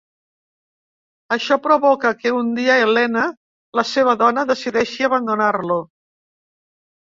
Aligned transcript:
Això 1.35 1.57
provoca 1.65 2.13
que 2.23 2.33
un 2.39 2.49
dia 2.61 2.79
Elena, 2.87 3.27
la 3.83 3.87
seva 3.93 4.19
dona, 4.25 4.49
decideixi 4.55 5.11
abandonar-lo. 5.13 5.83